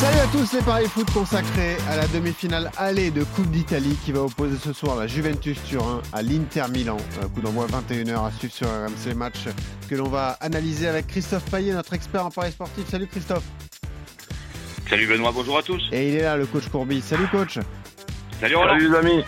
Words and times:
Salut 0.00 0.18
à 0.18 0.26
tous, 0.32 0.52
les 0.54 0.62
paris 0.62 0.86
foot 0.86 1.10
consacrés 1.12 1.76
à 1.90 1.96
la 1.96 2.06
demi-finale 2.06 2.70
aller 2.78 3.10
de 3.10 3.22
Coupe 3.22 3.50
d'Italie 3.50 3.98
qui 4.02 4.12
va 4.12 4.22
opposer 4.22 4.56
ce 4.56 4.72
soir 4.72 4.96
la 4.96 5.06
Juventus 5.06 5.62
Turin 5.64 6.00
à 6.14 6.22
l'Inter 6.22 6.64
Milan. 6.72 6.96
Un 7.22 7.28
coup 7.28 7.42
d'envoi 7.42 7.66
21h 7.66 8.26
à 8.26 8.30
suivre 8.30 8.54
sur 8.54 8.66
RMC 8.66 9.14
Match 9.14 9.40
que 9.90 9.94
l'on 9.94 10.08
va 10.08 10.30
analyser 10.40 10.88
avec 10.88 11.06
Christophe 11.06 11.44
Payet, 11.50 11.74
notre 11.74 11.92
expert 11.92 12.24
en 12.24 12.30
paris 12.30 12.52
sportif. 12.52 12.88
Salut 12.88 13.08
Christophe. 13.08 13.44
Salut 14.88 15.06
Benoît, 15.06 15.32
bonjour 15.34 15.58
à 15.58 15.62
tous. 15.62 15.82
Et 15.92 16.08
il 16.08 16.14
est 16.14 16.22
là, 16.22 16.36
le 16.38 16.46
coach 16.46 16.68
Courbis. 16.70 17.02
Salut 17.02 17.28
coach. 17.28 17.58
Salut 18.40 18.54
Roland. 18.56 18.70
Salut 18.78 18.90
les 18.90 18.96
amis. 18.96 19.24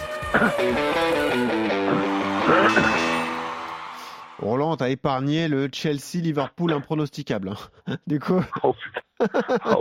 Roland, 4.41 4.77
t'as 4.77 4.89
épargné 4.89 5.49
le 5.49 5.69
Chelsea-Liverpool 5.71 6.73
impronosticable. 6.73 7.51
hein. 7.87 7.97
Du 8.07 8.19
coup, 8.19 8.43
Oh 8.63 8.73
putain. 8.73 9.01
Ah 9.65 9.77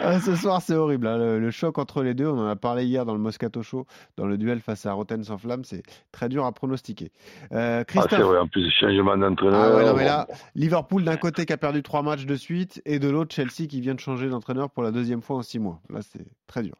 ah, 0.00 0.20
ce 0.20 0.36
soir 0.36 0.62
c'est 0.62 0.74
horrible. 0.74 1.06
hein. 1.06 1.18
Le, 1.18 1.38
le 1.40 1.50
choc 1.50 1.78
entre 1.78 2.02
les 2.02 2.14
deux, 2.14 2.26
on 2.26 2.38
en 2.38 2.46
a 2.48 2.56
parlé 2.56 2.84
hier 2.84 3.04
dans 3.04 3.14
le 3.14 3.20
Moscato 3.20 3.62
Show, 3.62 3.86
dans 4.16 4.26
le 4.26 4.36
duel 4.38 4.60
face 4.60 4.86
à 4.86 4.92
Rotten 4.92 5.22
sans 5.24 5.38
flamme, 5.38 5.64
c'est 5.64 5.82
très 6.12 6.28
dur 6.28 6.44
à 6.44 6.52
pronostiquer. 6.52 7.10
Euh, 7.52 7.80
Ah, 7.80 7.84
Christophe. 7.84 8.10
c'est 8.18 8.22
vrai, 8.22 8.38
en 8.38 8.46
plus, 8.48 8.70
changement 8.70 9.16
d'entraîneur. 9.16 9.94
Ouais, 9.94 10.04
là, 10.04 10.26
Liverpool 10.54 11.04
d'un 11.04 11.16
côté 11.16 11.46
qui 11.46 11.52
a 11.52 11.56
perdu 11.56 11.82
trois 11.82 12.02
matchs 12.02 12.26
de 12.26 12.34
suite 12.36 12.80
et 12.84 12.98
de 12.98 13.08
l'autre 13.08 13.34
Chelsea 13.34 13.66
qui 13.68 13.80
vient 13.80 13.94
de 13.94 14.00
changer 14.00 14.28
d'entraîneur 14.28 14.70
pour 14.70 14.82
la 14.82 14.90
deuxième 14.90 15.22
fois 15.22 15.36
en 15.36 15.42
six 15.42 15.58
mois. 15.58 15.80
Là, 15.90 16.00
c'est 16.02 16.24
très 16.46 16.62
dur. 16.62 16.76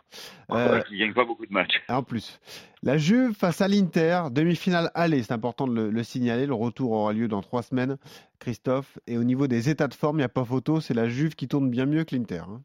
Euh, 0.52 0.80
qui 0.82 0.98
gagne 0.98 1.12
pas 1.12 1.24
beaucoup 1.24 1.46
de 1.46 1.52
matchs. 1.52 1.82
en 1.88 2.02
plus, 2.02 2.40
la 2.82 2.98
Juve 2.98 3.34
face 3.34 3.60
à 3.60 3.68
l'Inter, 3.68 4.24
demi-finale 4.30 4.90
aller, 4.94 5.22
c'est 5.22 5.32
important 5.32 5.66
de 5.66 5.74
le, 5.74 5.90
le 5.90 6.02
signaler. 6.04 6.46
Le 6.46 6.54
retour 6.54 6.92
aura 6.92 7.12
lieu 7.12 7.26
dans 7.26 7.40
trois 7.42 7.62
semaines, 7.62 7.96
Christophe. 8.38 8.98
Et 9.06 9.18
au 9.18 9.24
niveau 9.24 9.46
des 9.46 9.68
états 9.68 9.88
de 9.88 9.94
forme, 9.94 10.16
il 10.16 10.20
n'y 10.20 10.24
a 10.24 10.28
pas 10.28 10.44
photo, 10.44 10.80
c'est 10.80 10.94
la 10.94 11.08
Juve 11.08 11.34
qui 11.34 11.48
tourne 11.48 11.70
bien 11.70 11.86
mieux 11.86 12.04
que 12.04 12.14
l'Inter. 12.14 12.42
hein. 12.48 12.62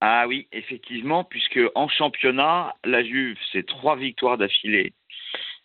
Ah 0.00 0.26
oui, 0.28 0.46
effectivement, 0.52 1.24
puisque 1.24 1.60
en 1.74 1.88
championnat, 1.88 2.74
la 2.84 3.02
Juve, 3.02 3.38
c'est 3.52 3.66
trois 3.66 3.96
victoires 3.96 4.36
d'affilée 4.36 4.92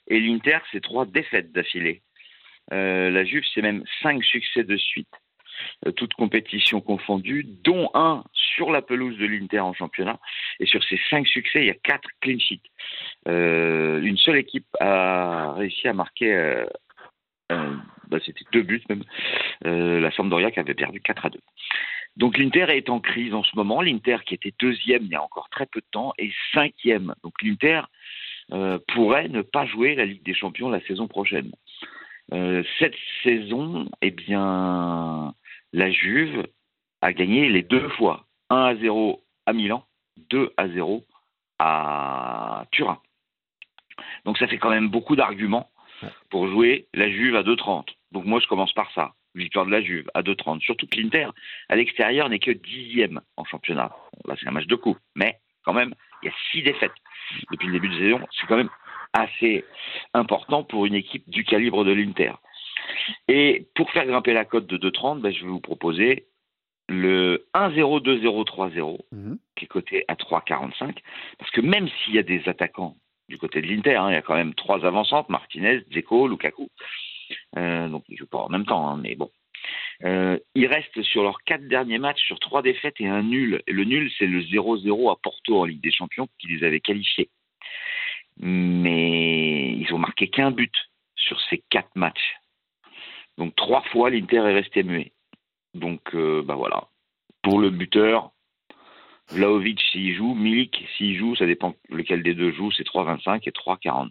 et 0.07 0.19
l'Inter, 0.19 0.59
c'est 0.71 0.81
trois 0.81 1.05
défaites 1.05 1.51
d'affilée. 1.51 2.01
Euh, 2.73 3.09
la 3.09 3.23
Juve, 3.23 3.43
c'est 3.53 3.61
même 3.61 3.83
cinq 4.01 4.23
succès 4.23 4.63
de 4.63 4.77
suite, 4.77 5.11
euh, 5.85 5.91
toutes 5.91 6.13
compétitions 6.13 6.79
confondues, 6.79 7.45
dont 7.63 7.89
un 7.93 8.23
sur 8.33 8.71
la 8.71 8.81
pelouse 8.81 9.17
de 9.17 9.25
l'Inter 9.25 9.59
en 9.59 9.73
championnat. 9.73 10.19
Et 10.59 10.65
sur 10.65 10.83
ces 10.83 10.99
cinq 11.09 11.27
succès, 11.27 11.61
il 11.61 11.67
y 11.67 11.71
a 11.71 11.75
quatre 11.75 12.09
clean 12.21 12.39
sheets. 12.39 12.61
Euh, 13.27 14.01
une 14.01 14.17
seule 14.17 14.37
équipe 14.37 14.67
a 14.79 15.53
réussi 15.53 15.87
à 15.87 15.93
marquer, 15.93 16.63
c'était 18.19 18.45
deux 18.51 18.63
buts 18.63 18.83
même, 18.89 19.03
euh, 19.65 19.99
la 19.99 20.11
Sampdoria 20.11 20.51
qui 20.51 20.59
avait 20.59 20.73
perdu 20.73 21.01
4 21.01 21.25
à 21.25 21.29
2. 21.29 21.39
Donc 22.17 22.37
l'Inter 22.37 22.65
est 22.69 22.89
en 22.89 22.99
crise 22.99 23.33
en 23.33 23.43
ce 23.43 23.55
moment. 23.55 23.81
L'Inter 23.81 24.17
qui 24.25 24.33
était 24.33 24.53
deuxième 24.59 25.03
il 25.03 25.11
y 25.11 25.15
a 25.15 25.23
encore 25.23 25.49
très 25.49 25.65
peu 25.65 25.79
de 25.79 25.85
temps 25.91 26.13
est 26.17 26.33
cinquième. 26.53 27.15
Donc 27.23 27.33
l'Inter 27.41 27.81
euh, 28.51 28.79
pourrait 28.93 29.29
ne 29.29 29.41
pas 29.41 29.65
jouer 29.65 29.95
la 29.95 30.05
Ligue 30.05 30.23
des 30.23 30.33
Champions 30.33 30.69
la 30.69 30.81
saison 30.81 31.07
prochaine. 31.07 31.51
Euh, 32.33 32.63
cette 32.79 32.95
saison, 33.23 33.89
eh 34.01 34.11
bien, 34.11 35.33
la 35.73 35.91
Juve 35.91 36.47
a 37.01 37.13
gagné 37.13 37.49
les 37.49 37.63
deux 37.63 37.89
fois. 37.89 38.25
1 38.49 38.55
à 38.55 38.75
0 38.75 39.23
à 39.45 39.53
Milan, 39.53 39.85
2 40.29 40.53
à 40.57 40.67
0 40.67 41.05
à 41.59 42.65
Turin. 42.71 42.99
Donc 44.25 44.37
ça 44.37 44.47
fait 44.47 44.57
quand 44.57 44.69
même 44.69 44.89
beaucoup 44.89 45.15
d'arguments 45.15 45.69
pour 46.29 46.47
jouer 46.47 46.87
la 46.93 47.09
Juve 47.09 47.35
à 47.35 47.43
2,30. 47.43 47.87
Donc 48.11 48.25
moi 48.25 48.39
je 48.39 48.47
commence 48.47 48.73
par 48.73 48.91
ça. 48.93 49.13
Victoire 49.35 49.65
de 49.65 49.71
la 49.71 49.81
Juve 49.81 50.09
à 50.13 50.21
2,30. 50.23 50.61
Surtout 50.61 50.87
que 50.87 50.97
l'Inter, 50.97 51.27
à 51.69 51.75
l'extérieur, 51.75 52.27
n'est 52.29 52.39
que 52.39 52.51
dixième 52.51 53.21
en 53.37 53.45
championnat. 53.45 53.91
Là 54.25 54.35
c'est 54.39 54.47
un 54.47 54.51
match 54.51 54.67
de 54.67 54.75
coup. 54.75 54.97
Mais 55.15 55.39
quand 55.63 55.73
même, 55.73 55.93
il 56.21 56.27
y 56.27 56.29
a 56.29 56.33
six 56.51 56.61
défaites 56.63 56.91
depuis 57.51 57.67
le 57.67 57.73
début 57.73 57.89
de 57.89 57.97
saison. 57.97 58.19
C'est 58.37 58.47
quand 58.47 58.57
même 58.57 58.69
assez 59.13 59.63
important 60.13 60.63
pour 60.63 60.85
une 60.85 60.95
équipe 60.95 61.29
du 61.29 61.43
calibre 61.43 61.83
de 61.85 61.91
l'Inter. 61.91 62.33
Et 63.27 63.67
pour 63.75 63.89
faire 63.91 64.05
grimper 64.05 64.33
la 64.33 64.45
cote 64.45 64.67
de 64.67 64.77
2,30, 64.77 65.21
ben, 65.21 65.31
je 65.33 65.41
vais 65.43 65.49
vous 65.49 65.59
proposer 65.61 66.27
le 66.89 67.45
1-0-2-0-3-0 67.53 68.99
Mhm. 69.11 69.37
qui 69.55 69.65
est 69.65 69.67
coté 69.67 70.03
à 70.07 70.15
3,45. 70.15 70.97
Parce 71.37 71.51
que 71.51 71.61
même 71.61 71.87
s'il 71.87 72.15
y 72.15 72.19
a 72.19 72.23
des 72.23 72.47
attaquants 72.49 72.95
du 73.31 73.37
côté 73.37 73.61
de 73.61 73.67
l'Inter, 73.67 73.95
hein, 73.95 74.09
il 74.09 74.13
y 74.13 74.17
a 74.17 74.21
quand 74.21 74.35
même 74.35 74.53
trois 74.53 74.85
avancantes, 74.85 75.29
Martinez, 75.29 75.85
Dzeko, 75.89 76.27
Lukaku. 76.27 76.69
Euh, 77.57 77.87
donc 77.87 78.03
ils 78.09 78.17
jouent 78.17 78.27
pas 78.27 78.39
en 78.39 78.49
même 78.49 78.65
temps, 78.65 78.87
hein, 78.87 78.99
mais 79.01 79.15
bon. 79.15 79.31
Euh, 80.03 80.37
ils 80.53 80.67
restent 80.67 81.01
sur 81.03 81.23
leurs 81.23 81.41
quatre 81.43 81.65
derniers 81.67 81.97
matchs 81.97 82.21
sur 82.25 82.39
trois 82.39 82.61
défaites 82.61 82.99
et 82.99 83.07
un 83.07 83.23
nul. 83.23 83.61
Et 83.67 83.71
le 83.71 83.85
nul, 83.85 84.11
c'est 84.17 84.27
le 84.27 84.41
0-0 84.41 85.11
à 85.11 85.15
Porto 85.15 85.61
en 85.61 85.65
Ligue 85.65 85.81
des 85.81 85.91
Champions 85.91 86.27
qui 86.39 86.47
les 86.47 86.65
avait 86.65 86.81
qualifiés. 86.81 87.29
Mais 88.37 89.71
ils 89.73 89.93
ont 89.93 89.99
marqué 89.99 90.27
qu'un 90.27 90.51
but 90.51 90.73
sur 91.15 91.39
ces 91.49 91.63
quatre 91.69 91.95
matchs. 91.95 92.35
Donc 93.37 93.55
trois 93.55 93.83
fois, 93.91 94.09
l'Inter 94.09 94.37
est 94.37 94.53
resté 94.53 94.83
muet. 94.83 95.13
Donc, 95.73 96.01
euh, 96.15 96.43
bah 96.43 96.55
voilà. 96.55 96.87
Pour 97.43 97.59
le 97.59 97.69
buteur, 97.69 98.31
Vlaovic 99.29 99.79
s'il 99.91 100.13
joue, 100.13 100.33
Milik 100.35 100.83
s'il 100.97 101.17
joue, 101.17 101.35
ça 101.35 101.45
dépend 101.45 101.73
lequel 101.89 102.21
des 102.21 102.35
deux 102.35 102.51
joue, 102.51 102.69
c'est 102.71 102.83
3,25 102.83 103.41
et 103.47 103.51
3,45. 103.51 104.09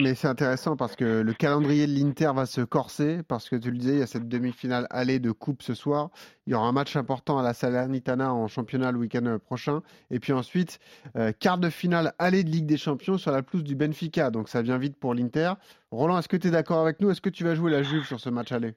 Mais 0.00 0.14
c'est 0.14 0.28
intéressant 0.28 0.76
parce 0.76 0.96
que 0.96 1.20
le 1.20 1.32
calendrier 1.34 1.86
de 1.86 1.92
l'Inter 1.92 2.30
va 2.34 2.46
se 2.46 2.62
corser 2.62 3.22
parce 3.28 3.50
que 3.50 3.56
tu 3.56 3.70
le 3.70 3.76
disais, 3.76 3.92
il 3.94 3.98
y 3.98 4.02
a 4.02 4.06
cette 4.06 4.28
demi-finale 4.28 4.86
aller 4.90 5.18
de 5.18 5.30
coupe 5.30 5.62
ce 5.62 5.74
soir. 5.74 6.08
Il 6.46 6.52
y 6.52 6.54
aura 6.54 6.66
un 6.66 6.72
match 6.72 6.96
important 6.96 7.38
à 7.38 7.42
la 7.42 7.52
Salernitana 7.52 8.32
en 8.32 8.48
championnat 8.48 8.92
le 8.92 8.98
week-end 8.98 9.38
prochain. 9.44 9.82
Et 10.10 10.18
puis 10.18 10.32
ensuite, 10.32 10.78
euh, 11.16 11.32
quart 11.38 11.58
de 11.58 11.68
finale 11.68 12.14
aller 12.18 12.42
de 12.42 12.50
Ligue 12.50 12.66
des 12.66 12.78
Champions 12.78 13.18
sur 13.18 13.30
la 13.30 13.42
pelouse 13.42 13.64
du 13.64 13.76
Benfica. 13.76 14.30
Donc 14.30 14.48
ça 14.48 14.62
vient 14.62 14.78
vite 14.78 14.96
pour 14.96 15.14
l'Inter. 15.14 15.52
Roland, 15.90 16.18
est-ce 16.18 16.28
que 16.28 16.36
tu 16.38 16.48
es 16.48 16.50
d'accord 16.50 16.80
avec 16.80 17.00
nous? 17.00 17.10
Est-ce 17.10 17.20
que 17.20 17.30
tu 17.30 17.44
vas 17.44 17.54
jouer 17.54 17.70
la 17.70 17.82
Juve 17.82 18.04
sur 18.04 18.20
ce 18.20 18.30
match 18.30 18.52
aller? 18.52 18.74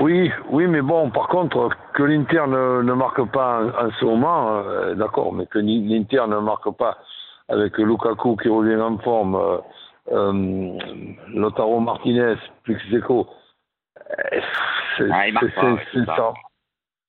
Oui, 0.00 0.30
oui, 0.50 0.66
mais 0.66 0.82
bon, 0.82 1.10
par 1.10 1.28
contre, 1.28 1.70
que 1.94 2.02
l'Inter 2.02 2.44
ne, 2.46 2.82
ne 2.82 2.92
marque 2.92 3.24
pas 3.32 3.62
en, 3.62 3.86
en 3.86 3.90
ce 3.98 4.04
moment, 4.04 4.50
euh, 4.58 4.94
d'accord, 4.94 5.32
mais 5.32 5.46
que 5.46 5.58
l'Inter 5.58 6.24
ne 6.28 6.38
marque 6.40 6.70
pas 6.76 6.98
avec 7.48 7.78
Lukaku 7.78 8.36
qui 8.36 8.48
revient 8.50 8.76
en 8.80 8.98
forme, 8.98 9.34
euh, 9.34 9.58
euh, 10.12 10.78
Lautaro 11.34 11.80
Martinez, 11.80 12.34
plus 12.64 12.78
euh, 14.30 14.40
c'est 14.98 15.08
Ah, 15.10 15.32
marque 15.32 15.46
c'est- 15.94 16.04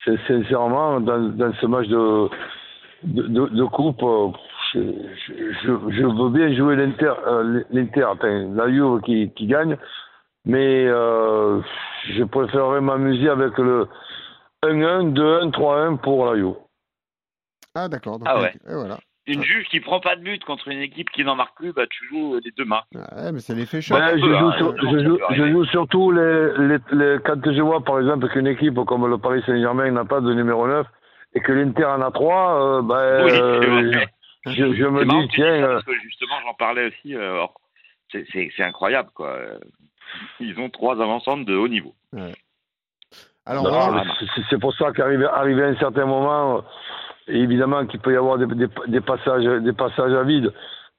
c'est 0.04 0.18
sincèrement 0.26 1.00
dans, 1.00 1.18
dans 1.18 1.52
ce 1.60 1.66
match 1.66 1.86
de, 1.88 2.28
de, 3.02 3.22
de, 3.24 3.46
de 3.48 3.64
coupe, 3.64 4.00
je, 4.72 4.80
je, 5.26 5.34
je- 5.64 5.90
veux 6.02 6.30
bien 6.30 6.50
jouer 6.54 6.76
l'Inter, 6.76 7.12
euh, 7.26 7.62
l'Inter, 7.70 8.04
enfin, 8.04 8.48
la 8.54 8.70
Juve 8.70 9.02
qui, 9.02 9.30
qui 9.32 9.46
gagne, 9.46 9.76
mais 10.44 10.86
euh, 10.86 11.60
je 12.08 12.24
préférerais 12.24 12.80
m'amuser 12.80 13.28
avec 13.28 13.56
le 13.58 13.86
1-1, 14.62 15.12
2-1, 15.12 15.50
3-1 15.52 15.98
pour 15.98 16.26
la 16.26 16.36
Juve. 16.36 16.54
Ah 17.74 17.88
d'accord. 17.88 18.18
donc, 18.18 18.28
Ah 18.30 18.40
ouais. 18.40 18.52
Et 18.68 18.74
voilà. 18.74 18.98
Une 19.26 19.42
Juve 19.44 19.64
qui 19.66 19.80
prend 19.80 20.00
pas 20.00 20.16
de 20.16 20.22
but 20.22 20.42
contre 20.44 20.68
une 20.68 20.80
équipe 20.80 21.08
qui 21.10 21.22
n'en 21.24 21.36
marque 21.36 21.54
plus, 21.56 21.72
bah 21.72 21.86
tu 21.88 22.04
joues 22.08 22.40
les 22.42 22.50
deux 22.52 22.64
mains. 22.64 22.82
Ouais, 22.94 23.30
mais 23.32 23.38
c'est 23.40 23.54
l'effet 23.54 23.78
Ben, 23.90 24.16
je, 24.16 24.26
joue 24.26 24.34
hein, 24.34 24.54
sur- 24.56 24.70
euh, 24.70 24.76
je, 24.80 25.04
joue, 25.04 25.18
je 25.30 25.50
joue 25.52 25.64
surtout 25.66 26.10
les, 26.10 26.52
les, 26.58 26.78
les- 26.92 27.18
quand 27.24 27.40
je 27.52 27.60
vois 27.60 27.84
par 27.84 28.00
exemple 28.00 28.28
qu'une 28.30 28.46
équipe 28.48 28.74
comme 28.86 29.06
le 29.08 29.18
Paris 29.18 29.42
Saint-Germain 29.46 29.90
n'a 29.92 30.04
pas 30.04 30.20
de 30.20 30.32
numéro 30.32 30.66
9 30.66 30.84
et 31.34 31.40
que 31.40 31.52
l'Inter 31.52 31.84
en 31.84 32.00
a 32.00 32.10
3, 32.10 32.82
ben, 32.82 33.24
Oui, 33.24 33.30
euh, 33.34 34.00
je, 34.46 34.72
je 34.74 34.84
me 34.86 35.04
dis 35.04 35.28
tiens, 35.34 35.60
ça, 35.60 35.66
euh, 35.66 35.72
parce 35.74 35.84
que 35.84 35.94
justement 36.02 36.34
j'en 36.44 36.54
parlais 36.54 36.88
aussi. 36.88 37.14
euh, 37.14 37.30
alors, 37.34 37.54
c'est- 38.10 38.26
c'est 38.32 38.50
c'est 38.56 38.64
incroyable 38.64 39.10
quoi. 39.14 39.38
Ils 40.40 40.58
ont 40.58 40.70
trois 40.70 40.94
avancantes 41.00 41.44
de 41.44 41.56
haut 41.56 41.68
niveau. 41.68 41.94
Alors 43.46 43.68
voilà. 43.68 44.04
c'est- 44.50 44.58
pour 44.58 44.74
ça 44.74 44.92
qu'arrivé 44.92 45.24
arrivé 45.26 45.64
à 45.64 45.68
un 45.68 45.76
certain 45.76 46.04
moment, 46.06 46.62
évidemment 47.26 47.86
qu'il 47.86 48.00
peut 48.00 48.12
y 48.12 48.16
avoir 48.16 48.38
des, 48.38 48.46
des, 48.46 48.66
des 48.88 49.00
passages, 49.00 49.44
des 49.44 49.72
passages 49.72 50.12
à 50.12 50.22
vide, 50.22 50.52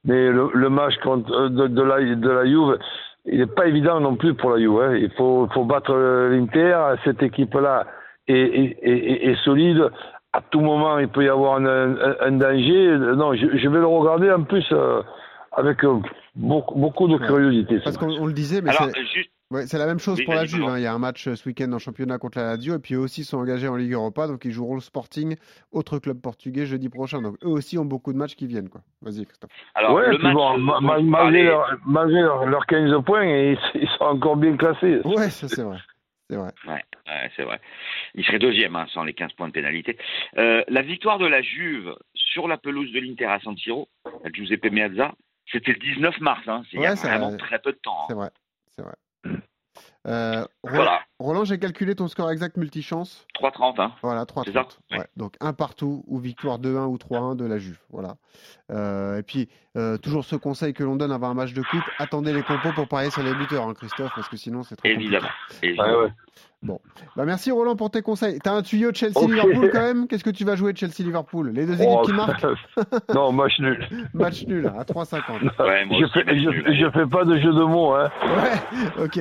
mais 0.04 0.28
le, 0.30 0.50
le 0.52 0.68
match 0.68 0.96
contre, 0.98 1.32
euh, 1.32 1.48
de, 1.48 1.66
de, 1.68 1.82
la, 1.82 2.00
de 2.14 2.30
la 2.30 2.44
Juve, 2.44 2.78
il 3.24 3.38
n'est 3.38 3.46
pas 3.46 3.66
évident 3.66 4.00
non 4.00 4.16
plus 4.16 4.34
pour 4.34 4.50
la 4.50 4.58
Juve. 4.58 4.80
Hein. 4.82 4.96
Il 4.96 5.10
faut, 5.12 5.48
faut 5.54 5.64
battre 5.64 5.92
euh, 5.94 6.30
l'Inter. 6.30 6.76
Cette 7.04 7.22
équipe-là 7.22 7.86
est, 8.26 8.34
est, 8.34 8.78
est, 8.82 9.30
est 9.30 9.36
solide. 9.44 9.90
À 10.32 10.40
tout 10.40 10.60
moment, 10.60 10.98
il 10.98 11.08
peut 11.08 11.24
y 11.24 11.28
avoir 11.28 11.56
un, 11.58 11.66
un, 11.66 12.16
un 12.20 12.32
danger. 12.32 12.96
Non, 13.16 13.34
je, 13.34 13.46
je 13.56 13.68
vais 13.68 13.78
le 13.78 13.86
regarder 13.86 14.32
en 14.32 14.42
plus 14.42 14.66
euh, 14.72 15.02
avec 15.52 15.84
euh, 15.84 16.00
beaucoup, 16.34 16.78
beaucoup 16.78 17.08
de 17.08 17.18
curiosité. 17.18 17.78
ce 17.78 17.84
parce 17.84 17.98
qu'on 17.98 18.10
on 18.10 18.26
le 18.26 18.32
disait, 18.32 18.60
mais 18.62 18.70
Alors 18.70 18.90
c'est- 18.94 19.04
juste 19.06 19.30
Ouais, 19.50 19.66
c'est 19.66 19.76
la 19.76 19.84
même 19.84 19.98
chose 19.98 20.16
Oui, 20.18 20.24
pour 20.24 20.32
la 20.32 20.46
Juve. 20.46 20.62
Hein. 20.64 20.78
Il 20.78 20.82
y 20.82 20.86
a 20.86 20.94
un 20.94 20.98
match 20.98 21.28
euh, 21.28 21.36
ce 21.36 21.46
week-end 21.46 21.70
en 21.72 21.78
championnat 21.78 22.16
contre 22.16 22.38
la 22.38 22.44
Lazio 22.46 22.74
et 22.74 22.78
puis 22.78 22.94
eux 22.94 23.00
aussi 23.00 23.22
sont 23.22 23.36
engagés 23.36 23.68
en 23.68 23.76
Ligue 23.76 23.92
Europa, 23.92 24.26
donc 24.26 24.46
ils 24.46 24.50
joueront 24.50 24.76
le 24.76 24.80
Sporting, 24.80 25.36
autre 25.72 25.98
club 25.98 26.22
portugais 26.22 26.64
jeudi 26.64 26.88
prochain. 26.88 27.20
Donc 27.20 27.36
eux 27.44 27.48
aussi 27.48 27.76
ont 27.76 27.84
beaucoup 27.84 28.14
de 28.14 28.18
matchs 28.18 28.34
qui 28.34 28.46
viennent. 28.46 28.70
Quoi. 28.70 28.80
Vas-y 29.02 29.26
Christophe. 29.26 29.50
Alors, 29.74 29.92
ouais, 29.92 30.08
le 30.10 30.16
match 30.16 30.32
bon, 30.34 30.56
malgré, 31.02 31.42
leur, 31.42 31.66
malgré 31.84 32.22
leur- 32.22 32.46
leurs 32.46 32.64
15 32.64 33.04
points, 33.04 33.24
et 33.24 33.58
ils, 33.74 33.82
ils 33.82 33.88
sont 33.98 34.04
encore 34.04 34.36
bien 34.38 34.56
classés. 34.56 35.00
Ouais, 35.04 35.28
ça 35.28 35.48
c'est 35.48 35.62
vrai. 35.64 35.76
C'est 36.30 36.36
vrai. 36.36 36.50
Ouais, 36.66 36.72
ouais, 37.08 37.30
c'est 37.36 37.42
vrai. 37.42 37.60
Il 38.14 38.24
serait 38.24 38.38
deuxième 38.38 38.74
hein, 38.74 38.86
sans 38.94 39.04
les 39.04 39.12
15 39.12 39.34
points 39.34 39.48
de 39.48 39.52
pénalité. 39.52 39.98
Euh, 40.38 40.62
la 40.68 40.80
victoire 40.80 41.18
de 41.18 41.26
la 41.26 41.42
Juve 41.42 41.94
sur 42.14 42.48
la 42.48 42.56
pelouse 42.56 42.90
de 42.90 43.00
l'Inter 43.00 43.26
à 43.26 43.38
San 43.40 43.54
Siro, 43.58 43.86
à 44.24 44.30
Giuseppe 44.32 44.70
Meazza, 44.72 45.12
c'était 45.52 45.72
le 45.72 45.78
19 45.78 46.18
mars. 46.20 46.42
Hein. 46.48 46.62
C'est 46.70 46.76
il 46.78 46.82
y 46.82 46.86
a 46.86 46.90
Ouais, 46.90 46.96
ça- 46.96 47.08
vraiment 47.08 47.36
très 47.36 47.58
peu 47.60 47.72
de 47.72 47.78
temps. 47.78 48.02
hein. 48.02 48.06
C'est 48.08 48.14
vrai. 48.14 48.30
C'est 48.76 48.82
vrai. 48.82 48.94
Euh, 50.08 50.44
Roland, 50.64 50.74
Voilà, 50.76 51.00
Roland, 51.22 51.44
j'ai 51.44 51.58
calculé 51.58 51.94
ton 51.94 52.08
score 52.08 52.30
exact 52.30 52.56
multichance. 52.56 53.26
3,30. 53.40 53.80
Hein. 53.80 53.92
Voilà, 54.02 54.26
3 54.26 54.44
C'est 54.46 54.52
ça 54.52 54.66
Ouais. 54.90 54.98
ouais. 54.98 55.06
Donc 55.16 55.34
un 55.40 55.52
partout 55.52 56.04
ou 56.06 56.18
victoire 56.18 56.58
2-1 56.58 56.86
ou 56.86 56.96
3-1 56.98 57.36
de 57.36 57.44
la 57.44 57.58
Juve. 57.58 57.78
Voilà. 57.90 58.16
Euh, 58.70 59.18
et 59.18 59.22
puis, 59.22 59.48
euh, 59.76 59.96
toujours 59.98 60.24
ce 60.24 60.36
conseil 60.36 60.72
que 60.74 60.84
l'on 60.84 60.96
donne 60.96 61.12
avant 61.12 61.28
un 61.30 61.34
match 61.34 61.52
de 61.52 61.62
coupe, 61.62 61.82
attendez 61.98 62.32
les 62.32 62.42
compos 62.42 62.72
pour 62.74 62.88
parier 62.88 63.10
sur 63.10 63.22
les 63.22 63.34
buteurs, 63.34 63.68
hein, 63.68 63.74
Christophe, 63.74 64.12
parce 64.14 64.28
que 64.28 64.36
sinon 64.36 64.62
c'est 64.62 64.76
trop 64.76 64.88
Évidemment. 64.88 65.28
compliqué. 65.48 65.66
évidemment. 65.68 65.98
Ouais, 65.98 66.04
ouais. 66.04 66.12
Bah, 67.16 67.24
merci 67.24 67.50
Roland 67.50 67.74
pour 67.74 67.90
tes 67.90 68.02
conseils. 68.02 68.38
T'as 68.38 68.52
un 68.52 68.62
tuyau 68.62 68.92
de. 68.92 68.96
Chelsea-Liverpool 68.96 69.70
quand 69.72 69.80
même? 69.80 70.06
Qu'est-ce 70.06 70.22
que 70.22 70.30
tu 70.30 70.44
vas 70.44 70.54
jouer 70.54 70.72
de 70.72 70.78
Chelsea-Liverpool? 70.78 71.50
Les 71.50 71.66
deux 71.66 71.74
équipes 71.74 71.88
Oh, 71.90 72.02
qui 72.04 72.12
marquent? 72.12 72.46
Non, 73.14 73.32
match 73.32 73.58
nul. 73.58 73.84
Match 74.14 74.46
nul 74.46 74.66
à 74.68 74.84
3,50. 74.84 75.42
Ouais, 75.60 75.84
je, 75.90 76.06
fais, 76.12 76.24
je, 76.38 76.72
je 76.80 76.90
fais 76.92 77.06
pas 77.06 77.24
de 77.24 77.36
jeu 77.40 77.52
de 77.52 77.64
mots. 77.64 77.94
Hein. 77.94 78.10
Ouais, 78.22 79.04
ok. 79.04 79.18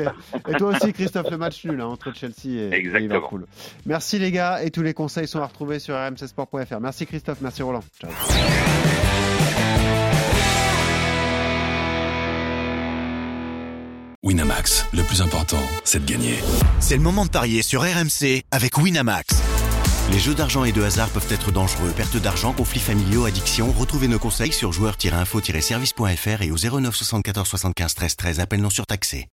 Et 0.49 0.53
toi 0.53 0.69
aussi, 0.69 0.93
Christophe, 0.93 1.31
le 1.31 1.37
match 1.37 1.65
nul 1.65 1.81
hein, 1.81 1.90
entre 1.91 2.13
Chelsea 2.13 2.45
et, 2.45 2.69
et. 2.73 2.99
Liverpool. 2.99 3.45
Merci 3.85 4.19
les 4.19 4.31
gars, 4.31 4.63
et 4.63 4.71
tous 4.71 4.81
les 4.81 4.93
conseils 4.93 5.27
sont 5.27 5.39
à 5.39 5.45
retrouver 5.45 5.79
sur 5.79 5.95
rmcsport.fr. 5.95 6.79
Merci 6.79 7.05
Christophe, 7.05 7.41
merci 7.41 7.61
Roland. 7.61 7.83
Ciao. 7.99 8.09
Winamax, 14.23 14.85
le 14.93 15.01
plus 15.03 15.21
important, 15.21 15.59
c'est 15.83 16.05
de 16.05 16.09
gagner. 16.09 16.35
C'est 16.79 16.95
le 16.95 17.01
moment 17.01 17.25
de 17.25 17.31
parier 17.31 17.63
sur 17.63 17.81
RMC 17.81 18.43
avec 18.51 18.77
Winamax. 18.77 19.41
Les 20.11 20.19
jeux 20.19 20.35
d'argent 20.35 20.63
et 20.63 20.71
de 20.71 20.81
hasard 20.83 21.09
peuvent 21.09 21.31
être 21.31 21.51
dangereux. 21.51 21.91
Perte 21.95 22.17
d'argent, 22.17 22.53
conflits 22.53 22.79
familiaux, 22.79 23.25
addiction. 23.25 23.71
Retrouvez 23.71 24.07
nos 24.07 24.19
conseils 24.19 24.51
sur 24.51 24.73
joueurs-info-service.fr 24.73 26.41
et 26.41 26.51
au 26.51 26.55
09 26.57 26.95
74 26.95 27.47
75 27.47 27.95
13 27.95 28.15
13. 28.15 28.39
Appel 28.41 28.61
non 28.61 28.69
surtaxé. 28.69 29.27